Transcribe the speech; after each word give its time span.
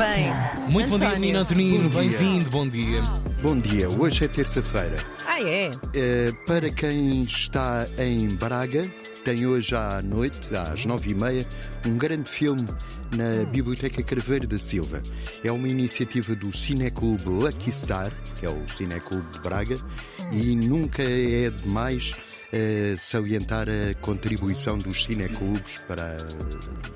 bem. 0.00 0.32
Muito 0.68 0.88
bom 0.88 0.98
dia, 0.98 1.08
António. 1.08 1.20
menino 1.20 1.38
Antonino. 1.40 1.90
Bom 1.90 2.00
dia. 2.00 2.18
Bem-vindo, 2.18 2.50
bom 2.50 2.68
dia. 2.68 3.02
Bom 3.42 3.60
dia, 3.60 3.88
hoje 3.90 4.24
é 4.24 4.28
terça-feira. 4.28 4.96
Ah, 5.26 5.42
é? 5.42 5.72
Eh, 5.94 6.32
para 6.46 6.70
quem 6.70 7.20
está 7.20 7.86
em 7.98 8.28
Braga, 8.28 8.88
tem 9.24 9.46
hoje 9.46 9.74
à 9.74 10.00
noite, 10.02 10.40
às 10.56 10.86
nove 10.86 11.10
e 11.10 11.14
meia, 11.14 11.46
um 11.86 11.98
grande 11.98 12.30
filme 12.30 12.66
na 13.14 13.44
Biblioteca 13.50 14.02
Craveiro 14.02 14.46
da 14.46 14.58
Silva. 14.58 15.02
É 15.44 15.52
uma 15.52 15.68
iniciativa 15.68 16.34
do 16.34 16.56
Cineclube 16.56 17.28
Lucky 17.28 17.70
Star, 17.70 18.10
que 18.38 18.46
é 18.46 18.48
o 18.48 18.68
Cineclube 18.68 19.30
de 19.32 19.38
Braga, 19.40 19.76
e 20.32 20.56
nunca 20.56 21.02
é 21.02 21.50
demais 21.50 22.14
eh, 22.52 22.94
salientar 22.96 23.66
a 23.68 23.94
contribuição 24.00 24.78
dos 24.78 25.04
cineclubes 25.04 25.78
para 25.86 26.02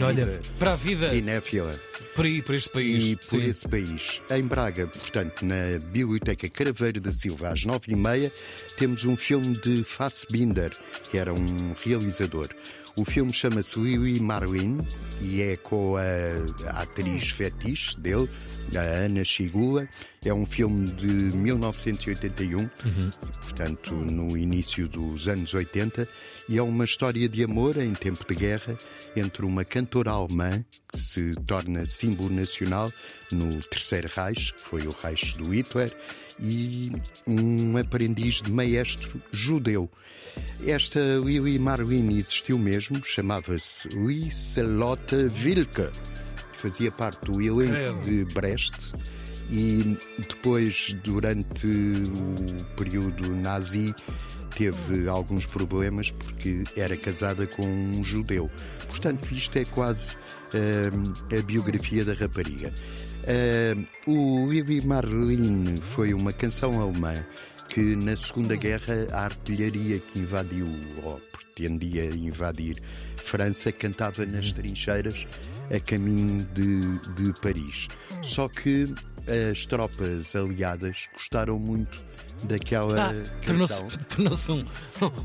a 0.00 0.04
Olha, 0.04 0.24
vida 0.24 0.40
para 0.58 0.72
a 0.72 0.76
vida, 0.76 1.08
cinéfila. 1.08 1.78
Por 2.16 2.24
aí, 2.24 2.40
por 2.40 2.54
este 2.54 2.70
país. 2.70 3.04
E 3.04 3.16
por 3.16 3.42
Sim. 3.42 3.50
esse 3.50 3.68
país. 3.68 4.22
Em 4.30 4.42
Braga, 4.42 4.86
portanto, 4.86 5.44
na 5.44 5.78
Biblioteca 5.92 6.48
Craveiro 6.48 6.98
da 6.98 7.12
Silva, 7.12 7.50
às 7.50 7.64
nove 7.66 7.92
e 7.92 7.94
meia, 7.94 8.32
temos 8.78 9.04
um 9.04 9.16
filme 9.16 9.54
de 9.58 9.84
Fassbinder, 9.84 10.72
que 11.10 11.18
era 11.18 11.34
um 11.34 11.74
realizador. 11.84 12.48
O 12.96 13.04
filme 13.04 13.30
chama-se 13.30 13.78
Lily 13.78 14.18
Marlin 14.20 14.78
e 15.20 15.42
é 15.42 15.58
com 15.58 15.96
a, 15.96 16.70
a 16.70 16.82
atriz 16.82 17.28
fetiche 17.28 17.98
dele, 18.00 18.28
a 18.74 18.80
Ana 18.80 19.22
Chigula. 19.22 19.86
É 20.24 20.32
um 20.32 20.46
filme 20.46 20.90
de 20.92 21.06
1981, 21.06 22.68
portanto, 23.42 23.94
no 23.94 24.36
início 24.36 24.88
dos 24.88 25.28
anos 25.28 25.52
80, 25.52 26.08
e 26.48 26.58
é 26.58 26.62
uma 26.62 26.84
história 26.84 27.28
de 27.28 27.44
amor 27.44 27.76
em 27.76 27.92
tempo 27.92 28.24
de 28.26 28.34
guerra 28.34 28.78
entre 29.14 29.44
uma 29.44 29.64
cantora 29.64 30.12
alemã 30.12 30.64
que 30.88 30.98
se 30.98 31.34
torna 31.46 31.84
símbolo 32.06 32.30
nacional 32.30 32.92
no 33.32 33.60
Terceiro 33.64 34.08
Reich, 34.14 34.52
que 34.52 34.60
foi 34.60 34.86
o 34.86 34.94
Reich 35.02 35.36
do 35.36 35.52
Hitler, 35.52 35.92
e 36.38 36.92
um 37.26 37.76
aprendiz 37.76 38.40
de 38.42 38.50
maestro 38.50 39.20
judeu. 39.32 39.90
Esta 40.64 41.00
Lili 41.24 41.58
Marlin 41.58 42.16
existiu 42.16 42.58
mesmo, 42.58 43.02
chamava-se 43.04 43.88
Lieselotte 43.88 45.16
Wilke, 45.42 45.90
fazia 46.54 46.92
parte 46.92 47.24
do 47.24 47.40
elenco 47.40 48.04
de 48.04 48.24
Brest 48.32 48.92
e 49.50 49.96
depois, 50.18 50.94
durante 51.04 51.66
o 51.66 52.64
período 52.76 53.34
nazi, 53.36 53.94
teve 54.56 55.08
alguns 55.08 55.46
problemas 55.46 56.10
porque 56.10 56.64
era 56.76 56.96
casada 56.96 57.46
com 57.46 57.64
um 57.64 58.02
judeu. 58.02 58.50
Portanto, 58.88 59.28
isto 59.32 59.58
é 59.58 59.64
quase 59.64 60.16
hum, 60.54 61.12
a 61.36 61.42
biografia 61.42 62.04
da 62.04 62.14
rapariga. 62.14 62.72
Hum, 63.26 63.86
o 64.06 64.50
Lili 64.50 64.84
Marlin 64.84 65.76
foi 65.80 66.14
uma 66.14 66.32
canção 66.32 66.80
alemã 66.80 67.24
que 67.68 67.94
na 67.96 68.16
Segunda 68.16 68.56
Guerra 68.56 69.08
a 69.12 69.24
artilharia 69.24 69.98
que 69.98 70.20
invadiu 70.20 70.66
ou 71.02 71.20
pretendia 71.56 72.04
invadir 72.06 72.76
França 73.16 73.72
cantava 73.72 74.24
nas 74.24 74.52
trincheiras 74.52 75.26
a 75.74 75.80
caminho 75.80 76.46
de, 76.54 76.98
de 77.16 77.40
Paris. 77.40 77.88
Só 78.22 78.48
que 78.48 78.84
as 79.50 79.66
tropas 79.66 80.34
aliadas 80.36 81.08
gostaram 81.12 81.58
muito 81.58 82.04
daquela 82.44 83.10
Ah, 83.10 83.12
tornou-se 83.44 83.74
canção. 83.74 83.88
tornou-se 84.14 84.52
um, 84.52 84.64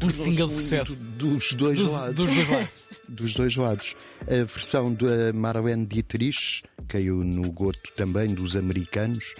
um 0.04 0.10
single 0.10 0.50
sucesso. 0.50 0.96
dos 0.98 1.54
dois 1.54 1.78
Dos, 1.80 1.90
lados 1.90 2.16
dos 2.16 2.36
dois 2.36 2.50
lados. 2.50 2.82
dos 3.10 3.34
dois 3.34 3.56
lados. 3.56 3.96
A 4.22 4.44
versão 4.46 4.94
da 4.94 5.34
Marlene 5.34 5.86
Dietrich 5.86 6.64
caiu 6.88 7.18
no 7.24 7.52
goto 7.52 7.92
também 7.96 8.34
dos 8.34 8.56
americanos 8.56 9.34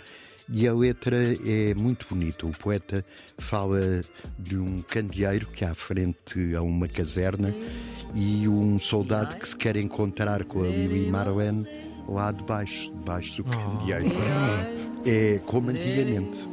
e 0.50 0.68
a 0.68 0.74
letra 0.74 1.16
é 1.46 1.74
muito 1.74 2.06
bonita. 2.10 2.46
O 2.46 2.52
poeta 2.52 3.04
fala 3.40 4.02
de 4.38 4.58
um 4.58 4.82
candeeiro 4.82 5.48
que 5.48 5.64
há 5.64 5.72
à 5.72 5.76
frente 5.76 6.54
a 6.56 6.62
uma 6.62 6.88
caserna 6.90 7.54
e 8.14 8.48
um 8.50 8.78
soldado 8.78 9.38
que 9.38 9.48
se 9.48 9.56
quer 9.56 9.78
encontrar 9.78 10.44
com 10.44 10.62
a 10.64 10.68
Lily 10.68 11.10
Marlene 11.10 11.66
lá 12.08 12.32
debaixo, 12.32 12.92
debaixo 12.94 13.44
do 13.44 13.50
candeeiro. 13.50 14.16
É 15.06 15.40
como 15.46 15.70
antigamente. 15.70 16.50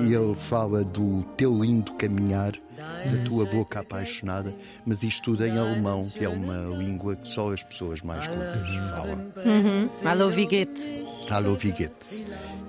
E 0.00 0.14
ele 0.14 0.34
fala 0.34 0.84
do 0.84 1.22
teu 1.36 1.62
lindo 1.62 1.92
caminhar, 1.94 2.52
da 2.52 3.24
tua 3.28 3.44
boca 3.44 3.80
apaixonada, 3.80 4.54
mas 4.84 5.02
isto 5.02 5.22
tudo 5.32 5.46
em 5.46 5.58
alemão, 5.58 6.02
que 6.02 6.24
é 6.24 6.28
uma 6.28 6.76
língua 6.76 7.16
que 7.16 7.28
só 7.28 7.52
as 7.52 7.62
pessoas 7.62 8.00
mais 8.00 8.26
cultas 8.26 8.68
falam. 8.90 9.32
Alô, 10.04 10.30
Viguete. 10.30 11.06
Hallo, 11.28 11.58
wie 11.60 11.72
geht's? 11.72 12.24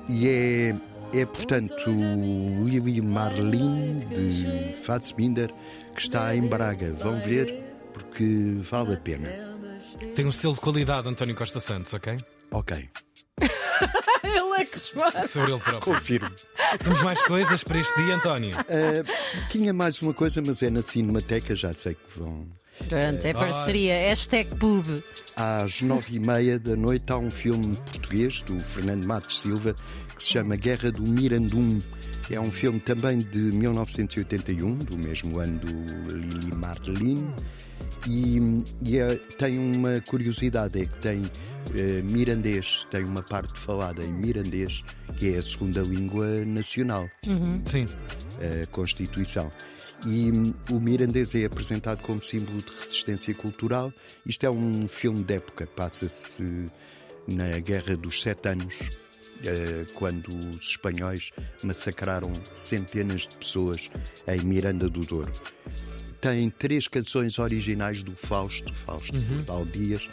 E 0.10 0.28
é, 0.28 0.76
é 1.14 1.26
portanto, 1.26 1.76
Lili 1.86 3.02
Marlin 3.02 4.00
de 4.00 4.74
Fassbinder 4.84 5.54
que 5.94 6.02
está 6.02 6.36
em 6.36 6.48
Braga. 6.48 6.92
Vão 6.94 7.20
ver, 7.20 7.64
porque 7.94 8.58
vale 8.62 8.94
a 8.94 8.98
pena. 8.98 9.57
Tem 10.16 10.26
um 10.26 10.32
selo 10.32 10.54
de 10.54 10.60
qualidade, 10.60 11.08
António 11.08 11.36
Costa 11.36 11.60
Santos, 11.60 11.94
ok? 11.94 12.18
Ok, 12.52 12.90
Ele 14.24 14.62
é 14.62 14.66
que 14.66 14.80
responde. 14.80 15.28
Sobre 15.28 15.52
ele 15.52 15.62
próprio. 15.62 15.80
confirmo. 15.96 16.32
Temos 16.84 17.02
mais 17.04 17.22
coisas 17.22 17.64
para 17.64 17.80
este 17.80 18.04
dia, 18.04 18.16
António. 18.16 18.58
Ah, 18.58 19.48
tinha 19.50 19.72
mais 19.74 20.02
uma 20.02 20.14
coisa, 20.14 20.42
mas 20.46 20.62
é 20.64 20.70
na 20.70 20.82
Cinemateca, 20.82 21.56
já 21.56 21.72
sei 21.74 21.94
que 21.94 22.20
vão. 22.20 22.48
Pronto, 22.90 23.26
é 23.26 23.34
parceria. 23.34 23.98
Hashtag 24.00 24.56
pub. 24.56 24.86
Às 25.36 25.82
nove 25.82 26.16
e 26.16 26.20
meia 26.20 26.60
da 26.60 26.76
noite 26.76 27.12
há 27.12 27.18
um 27.18 27.32
filme 27.32 27.76
português 27.76 28.42
do 28.44 28.60
Fernando 28.60 29.04
Matos 29.06 29.40
Silva 29.40 29.76
que 30.16 30.24
se 30.24 30.30
chama 30.30 30.56
Guerra 30.56 30.92
do 30.92 31.04
Mirandum. 31.04 31.80
É 32.30 32.40
um 32.40 32.52
filme 32.52 32.80
também 32.80 33.20
de 33.20 33.38
1981, 33.40 34.76
do 34.76 34.98
mesmo 34.98 35.40
ano 35.40 35.60
do 35.60 36.14
Lili 36.14 36.56
Marlin. 36.56 37.34
E, 38.08 38.64
e 38.82 38.98
é- 38.98 39.16
tem 39.38 39.58
uma 39.60 40.02
curiosidade: 40.02 40.82
é 40.82 40.86
que 40.86 41.00
tem 41.00 41.24
eh, 41.76 42.02
mirandês, 42.04 42.86
tem 42.92 43.04
uma 43.04 43.22
parte 43.22 43.58
falada 43.60 44.04
em 44.04 44.12
mirandês, 44.12 44.84
que 45.18 45.34
é 45.34 45.38
a 45.38 45.42
segunda 45.42 45.82
língua 45.82 46.46
nacional 46.46 47.10
Sim. 47.70 47.86
a 48.64 48.66
Constituição. 48.68 49.52
E 50.06 50.32
hum, 50.32 50.54
o 50.70 50.80
mirandês 50.80 51.34
é 51.36 51.46
apresentado 51.46 52.02
como 52.02 52.24
símbolo 52.24 52.60
de 52.60 52.72
resistência 52.80 53.34
cultural. 53.34 53.92
Isto 54.26 54.46
é 54.46 54.50
um 54.50 54.88
filme 54.88 55.24
de 55.24 55.34
época, 55.36 55.68
passa-se 55.68 56.66
na 57.28 57.60
Guerra 57.60 57.98
dos 57.98 58.22
Sete 58.22 58.48
Anos, 58.50 58.76
eh, 59.44 59.86
quando 59.96 60.30
os 60.56 60.70
espanhóis 60.70 61.32
massacraram 61.64 62.32
centenas 62.54 63.22
de 63.22 63.36
pessoas 63.36 63.90
em 64.28 64.42
Miranda 64.46 64.88
do 64.90 65.02
Douro. 65.02 65.32
Tem 66.22 66.50
três 66.50 66.88
canções 66.88 67.38
originais 67.40 68.04
do 68.04 68.16
Fausto, 68.16 68.74
Fausto 68.74 69.20
Portal 69.22 69.66
Dias, 69.66 70.08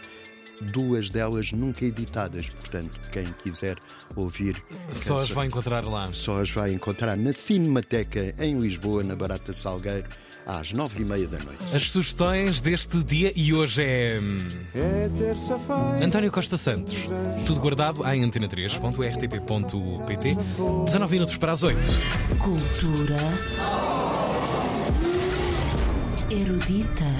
duas 0.60 1.10
delas 1.10 1.50
nunca 1.52 1.84
editadas, 1.84 2.48
portanto, 2.50 2.98
quem 3.10 3.24
quiser 3.42 3.76
ouvir 4.14 4.56
Só 4.92 5.18
as 5.18 5.30
vai 5.30 5.46
encontrar 5.46 5.84
lá. 5.84 6.10
só 6.12 6.40
as 6.40 6.50
vai 6.50 6.72
encontrar 6.72 7.16
na 7.16 7.32
Cinemateca 7.32 8.34
em 8.38 8.58
Lisboa, 8.58 9.02
na 9.02 9.16
Barata 9.16 9.52
Salgueiro, 9.52 10.06
às 10.46 10.72
nove 10.72 11.00
e 11.00 11.04
meia 11.06 11.26
da 11.26 11.38
noite. 11.38 11.64
As 11.74 11.90
sugestões 11.90 12.60
deste 12.60 13.02
dia 13.02 13.32
e 13.34 13.54
hoje 13.54 13.82
é. 13.82 14.20
hum, 14.20 14.46
É 14.74 15.08
terça-feira. 15.16 16.04
António 16.04 16.30
Costa 16.30 16.58
Santos. 16.58 16.94
Tudo 17.46 17.60
guardado 17.60 18.06
em 18.06 18.22
antena3.rtp.pt. 18.30 20.34
19 20.84 21.12
minutos 21.12 21.38
para 21.38 21.52
as 21.52 21.62
8. 21.62 21.78
Cultura 22.38 23.16
erudita. 26.30 27.10